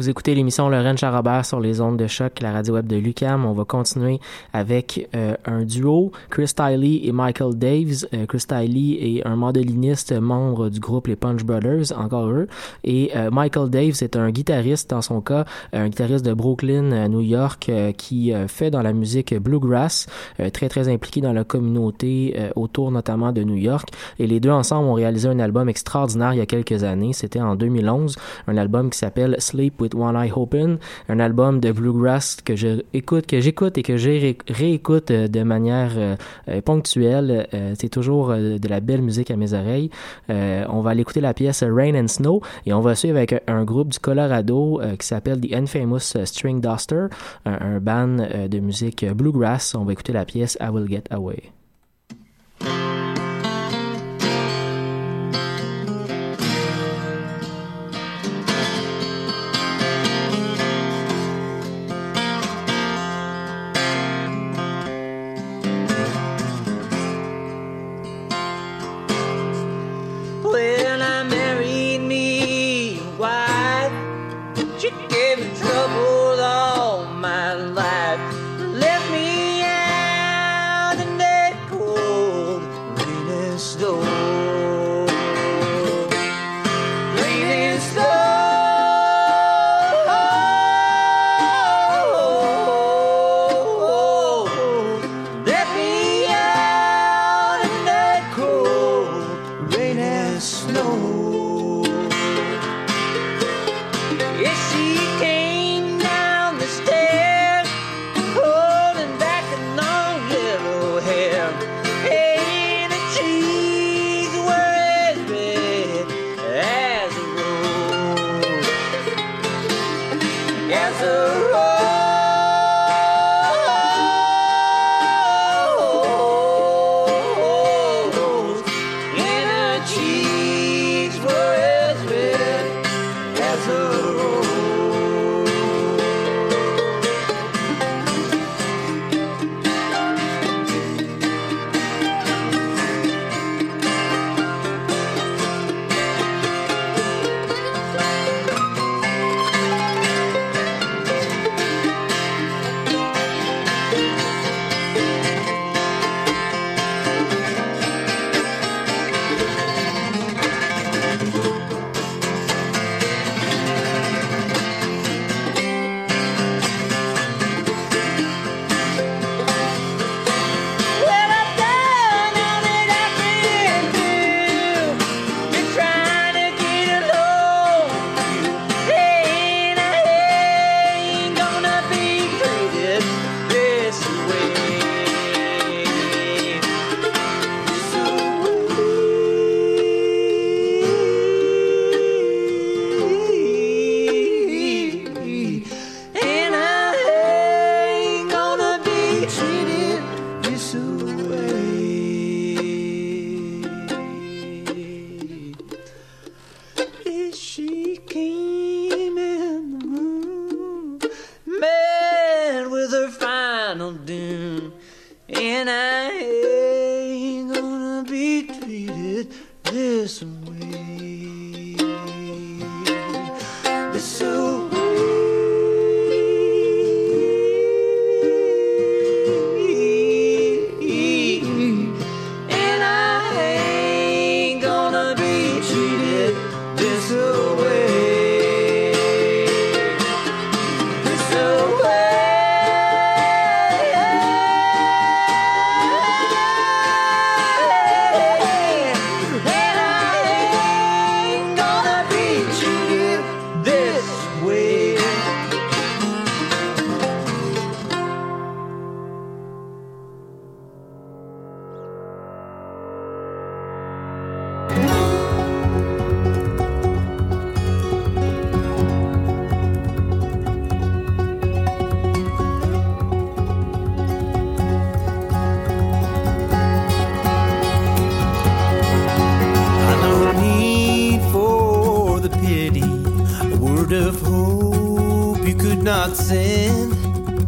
Vous 0.00 0.08
écoutez 0.08 0.34
l'émission 0.34 0.70
Lorraine 0.70 0.96
Charabert 0.96 1.44
sur 1.44 1.60
les 1.60 1.82
ondes 1.82 1.98
de 1.98 2.06
choc, 2.06 2.40
la 2.40 2.52
radio 2.52 2.72
web 2.72 2.86
de 2.86 2.96
Lucam. 2.96 3.44
On 3.44 3.52
va 3.52 3.66
continuer 3.66 4.18
avec 4.54 5.06
euh, 5.14 5.29
un 5.46 5.64
duo, 5.64 6.12
Chris 6.30 6.52
Tiley 6.54 7.00
et 7.04 7.12
Michael 7.12 7.54
Daves. 7.56 8.06
Euh, 8.14 8.26
Chris 8.26 8.44
Tiley 8.46 8.98
est 9.18 9.26
un 9.26 9.36
mandoliniste 9.36 10.12
membre 10.12 10.68
du 10.68 10.80
groupe 10.80 11.06
les 11.06 11.16
Punch 11.16 11.44
Brothers, 11.44 11.92
encore 11.98 12.28
eux. 12.28 12.48
Et 12.84 13.10
euh, 13.16 13.30
Michael 13.30 13.70
Daves 13.70 14.02
est 14.02 14.16
un 14.16 14.30
guitariste, 14.30 14.90
dans 14.90 15.02
son 15.02 15.20
cas, 15.20 15.44
un 15.72 15.88
guitariste 15.88 16.24
de 16.24 16.34
Brooklyn, 16.34 16.92
euh, 16.92 17.08
New 17.08 17.20
York, 17.20 17.70
qui 17.96 18.32
fait 18.48 18.70
dans 18.70 18.82
la 18.82 18.92
musique 18.92 19.34
bluegrass, 19.34 20.06
très 20.52 20.68
très 20.68 20.88
impliqué 20.88 21.20
dans 21.20 21.32
la 21.32 21.44
communauté 21.44 22.34
autour 22.56 22.90
notamment 22.90 23.32
de 23.32 23.42
New 23.42 23.56
York. 23.56 23.88
Et 24.18 24.26
les 24.26 24.40
deux 24.40 24.50
ensemble 24.50 24.88
ont 24.88 24.94
réalisé 24.94 25.28
un 25.28 25.38
album 25.38 25.68
extraordinaire 25.68 26.32
il 26.34 26.38
y 26.38 26.42
a 26.42 26.46
quelques 26.46 26.84
années. 26.84 27.12
C'était 27.12 27.40
en 27.40 27.56
2011, 27.56 28.16
un 28.46 28.56
album 28.56 28.90
qui 28.90 28.98
s'appelle 28.98 29.36
Sleep 29.38 29.80
with 29.80 29.94
One 29.94 30.16
Eye 30.16 30.32
Open, 30.34 30.78
un 31.08 31.20
album 31.20 31.60
de 31.60 31.72
bluegrass 31.72 32.36
que 32.44 32.56
je 32.56 32.82
écoute, 32.92 33.26
que 33.26 33.40
j'écoute 33.40 33.78
et 33.78 33.82
que 33.82 33.92
ré- 33.92 34.38
réécoute 34.48 35.10
de 35.30 35.42
manière 35.42 35.92
euh, 35.96 36.16
euh, 36.48 36.60
ponctuelle. 36.60 37.48
Euh, 37.54 37.74
c'est 37.78 37.88
toujours 37.88 38.28
de 38.28 38.68
la 38.68 38.80
belle 38.80 39.02
musique 39.02 39.30
à 39.30 39.36
mes 39.36 39.52
oreilles. 39.52 39.90
On 40.28 40.80
va 40.82 40.90
aller 40.90 41.02
écouter 41.02 41.20
la 41.20 41.34
pièce 41.34 41.62
Rain 41.62 41.94
and 41.94 42.08
Snow 42.08 42.40
et 42.66 42.72
on 42.72 42.80
va 42.80 42.94
suivre 42.94 43.16
avec 43.16 43.42
un, 43.46 43.64
groupe 43.64 43.88
du 43.88 43.98
Colorado 43.98 44.80
qui 44.98 45.06
s'appelle 45.06 45.40
The 45.40 45.52
Infamous 45.52 46.16
String 46.24 46.60
Duster, 46.60 47.06
un, 47.44 47.74
un 47.74 47.80
band 47.80 48.16
de 48.48 48.58
musique 48.58 49.04
bluegrass. 49.04 49.74
On 49.74 49.84
va 49.84 49.92
écouter 49.92 50.12
la 50.12 50.24
pièce 50.24 50.56
I 50.60 50.68
Will 50.68 50.88
Get 50.88 51.04
Away. 51.10 51.52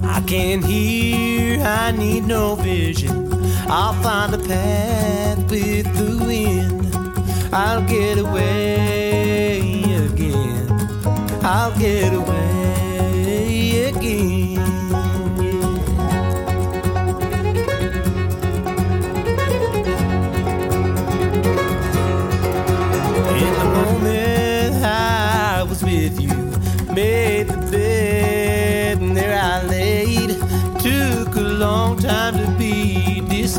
I 0.04 0.22
can't 0.26 0.64
hear, 0.64 1.60
I 1.62 1.90
need 1.90 2.24
no 2.26 2.54
vision. 2.54 3.32
I'll 3.68 3.94
find 4.02 4.32
a 4.34 4.38
path 4.38 5.38
with 5.50 5.86
the 5.96 6.24
wind. 6.24 6.94
I'll 7.52 7.82
get 7.82 8.18
away 8.18 9.58
again. 10.06 10.68
I'll 11.42 11.76
get 11.78 12.14
away. 12.14 12.41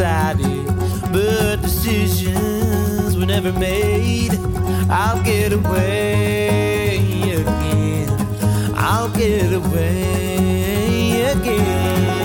decided, 0.03 0.67
but 1.13 1.61
decisions 1.61 3.15
were 3.15 3.25
never 3.25 3.53
made. 3.53 4.33
I'll 4.89 5.23
get 5.23 5.53
away 5.53 6.97
again. 7.31 8.09
I'll 8.75 9.07
get 9.07 9.53
away 9.53 11.21
again. 11.31 12.22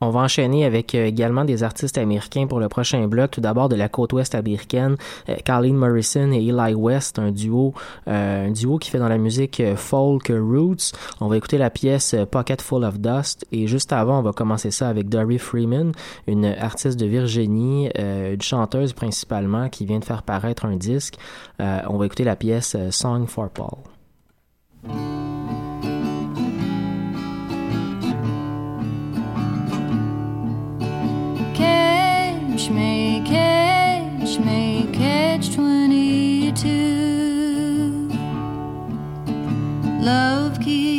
On 0.00 0.10
va 0.10 0.20
enchaîner 0.20 0.64
avec 0.64 0.94
euh, 0.94 1.06
également 1.06 1.44
des 1.44 1.62
artistes 1.62 1.96
américains 1.96 2.46
pour 2.46 2.60
le 2.60 2.68
prochain 2.68 3.06
bloc. 3.06 3.30
Tout 3.30 3.40
d'abord 3.40 3.68
de 3.68 3.76
la 3.76 3.88
côte 3.88 4.12
ouest 4.12 4.34
américaine, 4.34 4.96
euh, 5.28 5.36
Colleen 5.44 5.76
Morrison 5.76 6.32
et 6.32 6.46
Eli 6.46 6.74
West, 6.74 7.18
un 7.18 7.30
duo, 7.30 7.72
euh, 8.08 8.46
un 8.46 8.50
duo 8.50 8.78
qui 8.78 8.90
fait 8.90 8.98
dans 8.98 9.08
la 9.08 9.16
musique 9.16 9.60
euh, 9.60 9.74
folk 9.74 10.28
roots. 10.28 10.92
On 11.20 11.28
va 11.28 11.36
écouter 11.38 11.56
la 11.56 11.70
pièce 11.70 12.14
Pocket 12.30 12.60
Full 12.60 12.84
of 12.84 12.98
Dust 12.98 13.46
et 13.52 13.66
juste 13.66 13.92
avant, 13.92 14.18
on 14.18 14.22
va 14.22 14.32
commencer 14.32 14.70
ça 14.70 14.88
avec 14.88 15.08
Dory 15.08 15.38
Freeman, 15.38 15.92
une 16.26 16.44
artiste 16.44 16.98
de 16.98 17.06
Virginie, 17.06 17.88
une 17.96 18.42
chanteuse 18.42 18.92
principalement 18.92 19.68
qui 19.68 19.86
vient 19.86 19.98
de 19.98 20.04
faire 20.04 20.22
paraître 20.22 20.66
un 20.66 20.76
disque. 20.76 21.16
on 21.58 21.96
va 21.96 22.06
écouter 22.06 22.24
la 22.24 22.36
pièce 22.36 22.76
Song 22.90 23.26
for 23.26 23.48
Paul. 23.50 23.78
catch 32.66 32.74
me, 32.74 33.22
catch 33.24 34.38
make, 34.40 34.92
catch 34.92 35.54
22. 35.54 38.08
Love 40.02 40.60
keeps. 40.60 40.95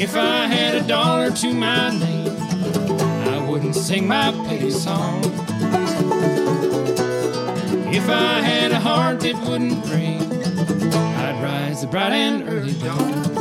If 0.00 0.16
I 0.16 0.46
had 0.46 0.76
a 0.76 0.82
dollar 0.88 1.30
to 1.30 1.52
my 1.52 1.90
name, 1.90 2.34
I 3.28 3.46
wouldn't 3.46 3.74
sing 3.74 4.08
my 4.08 4.32
pity 4.48 4.70
song. 4.70 5.22
If 7.92 8.08
I 8.08 8.40
had 8.40 8.72
a 8.72 8.80
heart 8.80 9.20
that 9.20 9.36
wouldn't 9.46 9.84
break, 9.84 10.22
I'd 11.18 11.42
rise 11.42 11.82
the 11.82 11.86
bright 11.86 12.12
and 12.12 12.48
early 12.48 12.72
dawn. 12.78 13.39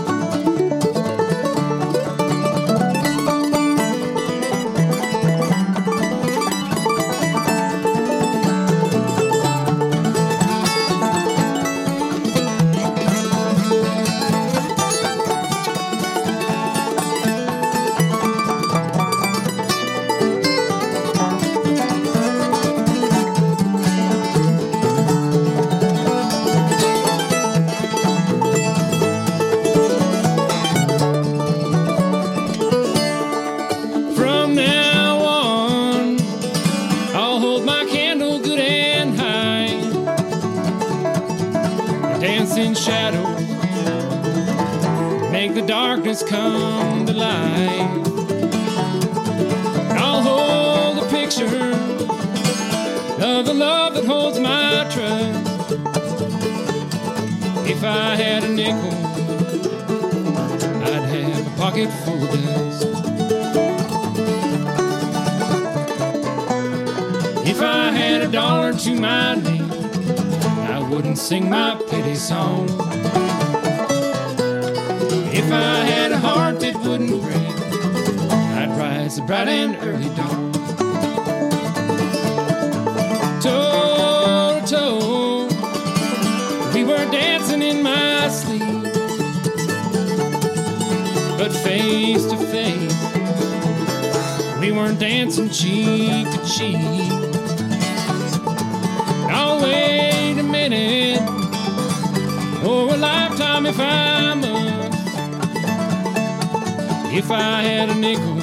If 107.20 107.30
I 107.32 107.61
had 107.61 107.89
a 107.89 107.95
nickel, 107.95 108.41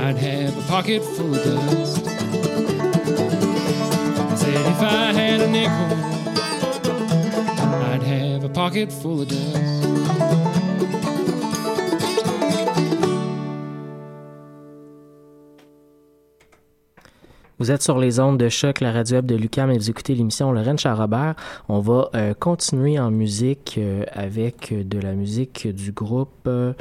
I'd 0.00 0.16
have 0.16 0.56
a 0.56 0.62
pocket 0.68 1.02
full 1.02 1.34
of 1.34 1.42
dust. 1.42 2.06
I 2.06 2.10
said, 4.36 4.54
if 4.54 4.80
I 4.80 5.12
had 5.12 5.40
a 5.40 5.48
nickel, 5.50 5.74
I'd 7.82 8.02
have 8.04 8.44
a 8.44 8.48
pocket 8.48 8.92
full 8.92 9.22
of 9.22 9.28
dust. 9.28 10.47
Vous 17.68 17.74
êtes 17.74 17.82
sur 17.82 17.98
les 17.98 18.18
ondes 18.18 18.38
de 18.38 18.48
choc, 18.48 18.80
la 18.80 18.92
radio 18.92 19.16
web 19.16 19.26
de 19.26 19.34
Lucam 19.34 19.70
et 19.70 19.76
vous 19.76 19.90
écoutez 19.90 20.14
l'émission 20.14 20.52
Lorraine 20.52 20.78
Charrobert. 20.78 21.34
On 21.68 21.80
va 21.80 22.08
euh, 22.14 22.32
continuer 22.32 22.98
en 22.98 23.10
musique 23.10 23.74
euh, 23.76 24.06
avec 24.10 24.72
de 24.72 24.98
la 24.98 25.12
musique 25.12 25.68
du 25.68 25.92
groupe. 25.92 26.30
euh, 26.46 26.72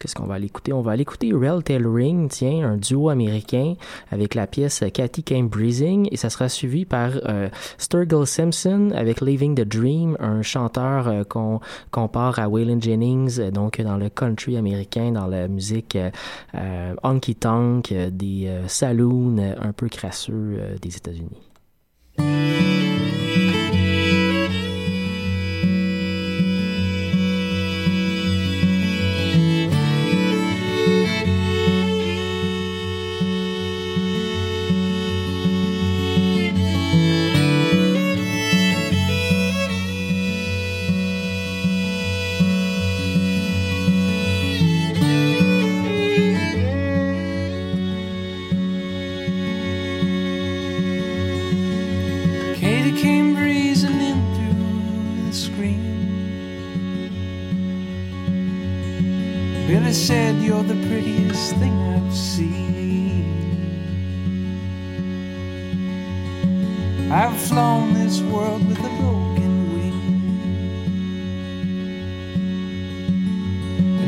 Qu'est-ce 0.00 0.14
qu'on 0.14 0.24
va 0.24 0.36
aller 0.36 0.46
écouter? 0.46 0.72
On 0.72 0.80
va 0.80 0.92
aller 0.92 1.02
écouter 1.02 1.30
Rel 1.34 1.62
Tailoring, 1.62 2.30
tiens, 2.30 2.66
un 2.66 2.78
duo 2.78 3.10
américain 3.10 3.74
avec 4.10 4.34
la 4.34 4.46
pièce 4.46 4.82
Cathy 4.94 5.22
Came 5.22 5.48
Breezing 5.48 6.08
et 6.10 6.16
ça 6.16 6.30
sera 6.30 6.48
suivi 6.48 6.86
par 6.86 7.10
euh, 7.28 7.50
Simpson 8.24 8.92
avec 8.94 9.20
Living 9.20 9.54
the 9.54 9.68
Dream, 9.68 10.16
un 10.18 10.40
chanteur 10.40 11.06
euh, 11.06 11.24
qu'on 11.24 11.60
compare 11.90 12.38
à 12.38 12.48
Waylon 12.48 12.80
Jennings, 12.80 13.40
euh, 13.40 13.50
donc 13.50 13.78
dans 13.78 13.98
le 13.98 14.08
country 14.08 14.56
américain, 14.56 15.12
dans 15.12 15.26
la 15.26 15.48
musique 15.48 15.98
euh, 16.54 16.94
honky 17.02 17.34
tonk, 17.34 17.92
euh, 17.92 18.08
des 18.10 18.50
saloons 18.68 19.36
un 19.60 19.72
peu 19.74 19.88
crasseux 19.88 20.60
des 20.80 20.96
États-Unis. 20.96 21.49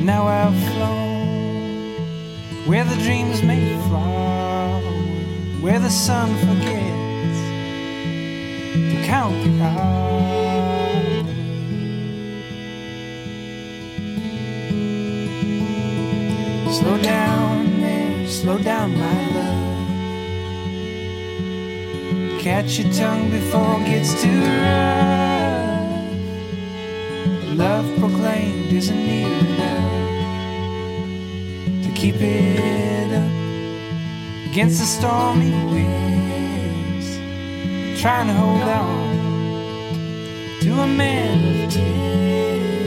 Now 0.04 0.26
I've 0.26 0.58
flown 0.74 1.12
where 2.66 2.84
the 2.84 2.96
dreams 2.96 3.42
may 3.42 3.76
flower, 3.88 4.80
where 5.60 5.78
the 5.78 5.90
sun 5.90 6.34
forgets 6.38 7.38
to 8.92 9.02
count 9.04 9.34
the 9.44 9.62
hours. 9.62 10.02
Slow 16.78 16.98
down 17.02 17.80
there, 17.80 18.26
slow 18.28 18.58
down, 18.58 18.96
my 18.96 19.30
love. 19.34 19.62
Catch 22.40 22.78
your 22.78 22.92
tongue 22.92 23.30
before 23.30 23.80
it 23.80 23.86
gets 23.86 24.20
too 24.22 24.40
rough. 24.40 25.12
Love 27.56 27.86
proclaimed 27.98 28.72
isn't 28.72 28.96
near 28.96 29.28
enough 29.28 29.91
keep 32.02 32.20
it 32.20 33.12
up 33.14 34.50
against 34.50 34.80
the 34.80 34.84
stormy 34.84 35.52
winds, 35.72 37.06
trying 38.02 38.26
to 38.26 38.32
hold 38.32 38.62
on 38.62 39.08
to 40.62 40.80
a 40.80 40.86
man 40.88 41.64
of 41.64 41.72
tears. 41.72 42.81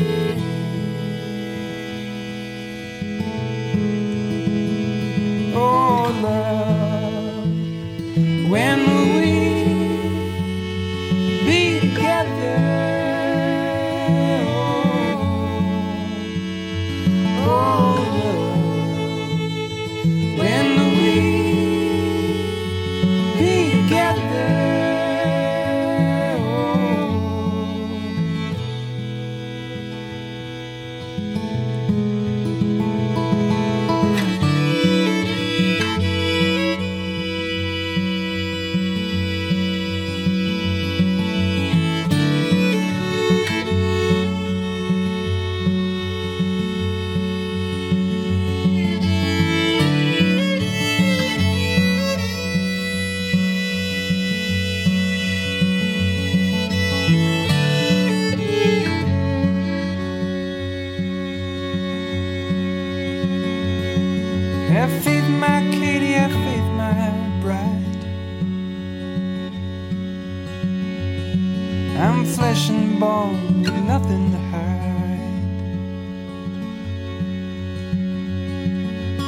I'm 71.97 72.25
flesh 72.25 72.69
and 72.69 72.99
bone, 72.99 73.61
nothing 73.87 74.31
to 74.31 74.37
hide. 74.37 74.85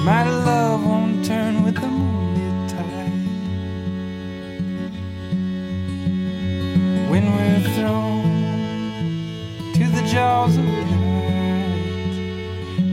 My 0.04 0.30
love 0.30 0.86
won't 0.86 1.26
turn 1.26 1.64
with 1.64 1.76
the 1.76 1.88
moonlit 1.88 2.70
tide. 2.70 3.12
When 7.10 7.26
we're 7.36 7.64
thrown 7.76 8.24
to 9.74 9.88
the 9.88 10.04
jaws 10.14 10.58
of 10.58 10.66
night, 10.66 12.16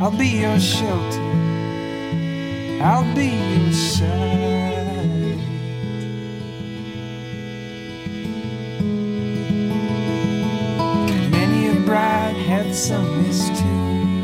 I'll 0.00 0.16
be 0.16 0.28
your 0.28 0.60
shelter. 0.60 1.22
I'll 2.80 3.14
be 3.14 3.26
your 3.26 3.72
side. 3.72 4.53
Sung 12.74 13.22
this 13.22 13.48
tune. 13.60 14.20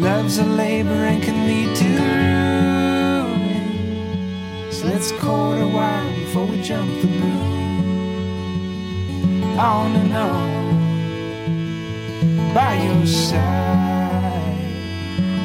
Love's 0.00 0.38
a 0.38 0.44
labor 0.44 0.90
and 0.90 1.20
can 1.20 1.46
lead 1.48 1.74
to 1.76 1.84
ruin. 3.18 3.50
So 4.70 4.86
let's 4.86 5.10
court 5.12 5.58
a 5.58 5.66
while 5.66 6.08
before 6.14 6.46
we 6.46 6.62
jump 6.62 6.88
the 7.02 7.08
moon. 7.08 7.52
On 9.58 9.96
and 9.96 10.14
on 10.14 10.64
by 12.54 12.74
your 12.80 13.06
side. 13.06 14.54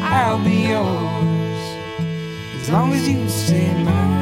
I'll 0.04 0.38
be 0.44 0.68
yours 0.70 1.62
as 2.62 2.70
long 2.70 2.94
as 2.94 3.08
you 3.10 3.28
stay 3.28 3.74
mine. 3.84 4.19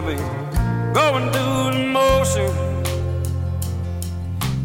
I've 0.00 0.06
been 0.06 0.94
going 0.94 1.30
through 1.30 1.78
the 1.78 1.84
motion. 1.92 2.50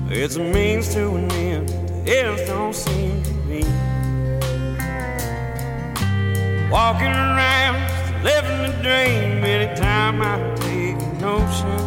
It's 0.10 0.38
a 0.38 0.40
means 0.40 0.94
to 0.94 1.14
an 1.14 1.30
end. 1.30 1.70
It 2.08 2.48
don't 2.48 2.74
seem 2.74 3.22
to 3.22 3.34
me. 3.44 3.64
Walking 6.72 7.08
around, 7.08 7.76
living 8.24 8.62
the 8.62 8.72
dream. 8.82 9.44
Anytime 9.44 10.22
I 10.22 10.38
take 10.56 10.96
a 11.02 11.14
notion, 11.20 11.80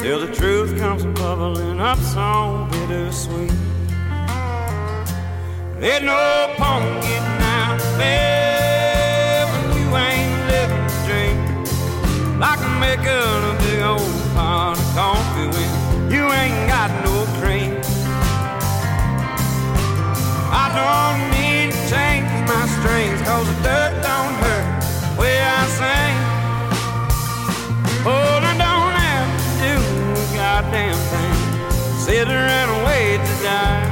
till 0.00 0.20
the 0.26 0.30
truth 0.34 0.78
comes 0.78 1.06
bubbling 1.18 1.80
up 1.80 1.96
so 2.00 2.68
bittersweet. 2.70 3.50
There's 5.80 6.02
no 6.02 6.54
point 6.58 7.02
getting 7.02 7.42
out 7.42 7.80
of 7.80 7.98
bed 7.98 8.43
making 12.80 13.06
a 13.06 13.54
big 13.60 13.82
old 13.82 14.00
pot 14.34 14.78
of 14.78 14.84
coffee 14.94 15.48
when 15.54 16.10
you 16.10 16.24
ain't 16.32 16.68
got 16.68 16.90
no 17.04 17.14
cream. 17.40 17.74
I 20.50 20.66
don't 20.78 21.20
need 21.36 21.72
to 21.72 21.80
change 21.92 22.28
my 22.48 22.64
strings, 22.76 23.20
cause 23.22 23.46
the 23.46 23.56
dirt 23.62 23.92
don't 24.02 24.34
hurt 24.44 25.18
way 25.18 25.38
I 25.40 25.62
sing. 25.78 26.16
Oh, 28.06 28.40
I 28.42 28.54
don't 28.64 28.94
have 29.06 29.30
to 29.38 29.48
do 29.62 29.74
a 30.20 30.36
goddamn 30.36 30.98
thing. 31.10 31.98
Sit 31.98 32.28
around 32.28 32.68
and 32.74 32.86
wait 32.86 33.18
to 33.18 33.42
die. 33.42 33.83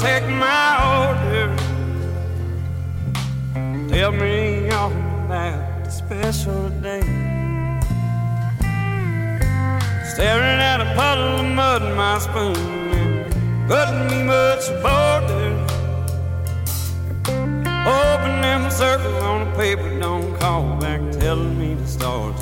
Take 0.00 0.28
my 0.28 0.70
order. 1.08 1.56
Tell 3.88 4.12
me 4.12 4.68
about 4.68 5.84
the 5.84 5.90
special 5.90 6.68
day. 6.80 7.02
Staring 10.14 10.60
at 10.72 10.80
a 10.80 10.94
puddle 10.94 11.40
of 11.40 11.46
mud 11.46 11.82
in 11.82 11.94
my 11.96 12.18
spoon 12.18 12.56
and 12.56 13.68
putting 13.68 14.06
me 14.10 14.22
much 14.22 14.64
borders. 14.82 15.70
Hoping 17.90 18.40
them 18.42 18.70
circles 18.70 19.22
on 19.22 19.50
the 19.50 19.56
paper 19.56 19.98
don't 19.98 20.38
call 20.38 20.76
back 20.76 21.00
telling 21.12 21.58
me 21.58 21.74
to 21.74 21.86
start 21.86 22.36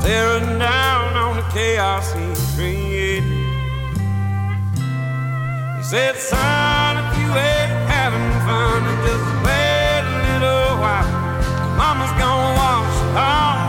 staring 0.00 0.58
down 0.58 1.16
on 1.16 1.36
the 1.36 1.42
chaos 1.52 2.12
he 2.12 2.26
created. 2.56 3.24
He 5.76 5.82
said, 5.82 6.16
son, 6.16 6.96
if 7.04 7.18
you 7.18 7.28
ain't 7.28 7.72
having 7.88 8.30
fun, 8.46 8.80
just 9.04 9.26
wait 9.44 10.02
a 10.04 10.18
little 10.40 10.80
while. 10.80 11.10
Mama's 11.76 12.12
gonna 12.18 12.56
wash 12.60 12.96
it 13.04 13.16
all 13.16 13.59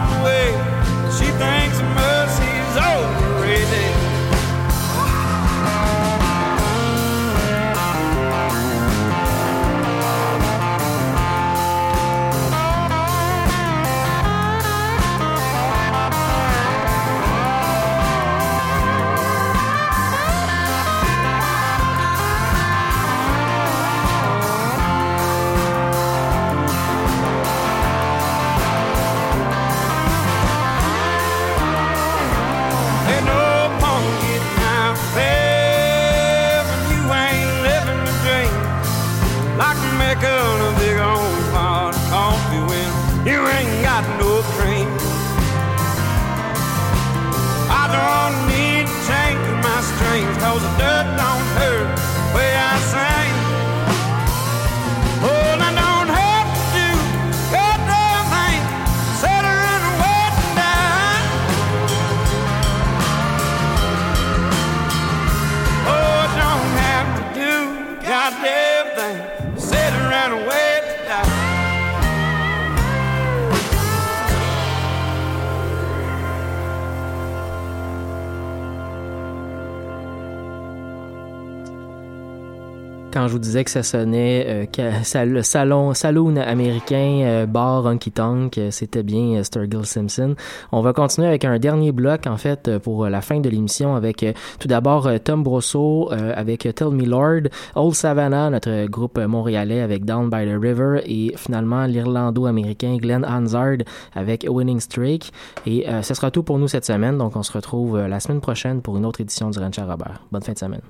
Quand 83.21 83.27
je 83.27 83.33
vous 83.33 83.39
disais 83.39 83.63
que 83.63 83.69
ça 83.69 83.83
sonnait 83.83 84.67
euh, 84.79 85.25
le 85.25 85.43
salon 85.43 85.93
saloon 85.93 86.37
américain 86.37 87.21
euh, 87.21 87.45
bar 87.45 87.85
Honky 87.85 88.09
Tonk, 88.09 88.57
euh, 88.57 88.71
c'était 88.71 89.03
bien 89.03 89.43
Sturgill 89.43 89.85
Simpson. 89.85 90.33
On 90.71 90.81
va 90.81 90.91
continuer 90.91 91.27
avec 91.27 91.45
un 91.45 91.59
dernier 91.59 91.91
bloc 91.91 92.25
en 92.25 92.37
fait 92.37 92.79
pour 92.79 93.05
la 93.05 93.21
fin 93.21 93.39
de 93.39 93.47
l'émission 93.47 93.95
avec 93.95 94.25
tout 94.57 94.67
d'abord 94.67 95.07
Tom 95.23 95.43
Brosso 95.43 96.09
euh, 96.11 96.33
avec 96.35 96.67
Tell 96.73 96.89
Me 96.89 97.05
Lord, 97.05 97.51
Old 97.75 97.93
Savannah, 97.93 98.49
notre 98.49 98.87
groupe 98.87 99.19
montréalais 99.19 99.81
avec 99.81 100.03
Down 100.03 100.31
by 100.31 100.47
the 100.47 100.59
River 100.59 101.01
et 101.05 101.33
finalement 101.37 101.85
l'Irlando-américain 101.85 102.97
Glenn 102.97 103.23
Hansard 103.23 103.83
avec 104.15 104.47
Winning 104.49 104.79
Streak. 104.79 105.31
Et 105.67 105.85
ce 106.01 106.15
sera 106.15 106.31
tout 106.31 106.41
pour 106.41 106.57
nous 106.57 106.67
cette 106.67 106.85
semaine, 106.85 107.19
donc 107.19 107.35
on 107.35 107.43
se 107.43 107.53
retrouve 107.53 107.99
la 107.99 108.19
semaine 108.19 108.41
prochaine 108.41 108.81
pour 108.81 108.97
une 108.97 109.05
autre 109.05 109.21
édition 109.21 109.51
du 109.51 109.59
Ranch 109.59 109.77
à 109.77 109.85
Robert. 109.85 110.23
Bonne 110.31 110.41
fin 110.41 110.53
de 110.53 110.57
semaine. 110.57 110.81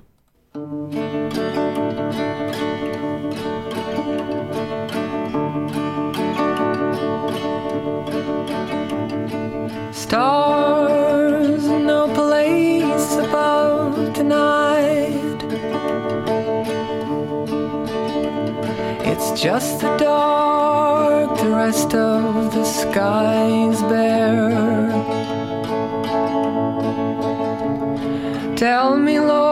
Just 19.42 19.80
the 19.80 19.96
dark, 19.96 21.36
the 21.36 21.50
rest 21.50 21.94
of 21.94 22.54
the 22.54 22.64
sky's 22.64 23.82
bare. 23.82 24.86
Tell 28.54 28.96
me, 28.96 29.18
Lord, 29.18 29.51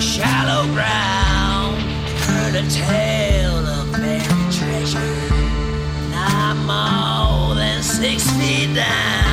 shallow 0.00 0.66
ground, 0.72 1.80
heard 2.26 2.54
a 2.54 2.70
tale 2.70 3.66
of 3.66 3.92
buried 3.92 4.52
treasure. 4.52 4.98
I'm 6.14 6.66
more 6.66 7.54
than 7.54 7.82
six 7.82 8.28
feet 8.32 8.74
down. 8.74 9.25